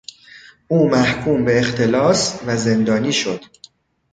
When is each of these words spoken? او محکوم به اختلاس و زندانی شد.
او 0.67 0.89
محکوم 0.89 1.45
به 1.45 1.59
اختلاس 1.59 2.39
و 2.45 2.57
زندانی 2.57 3.13
شد. 3.13 3.43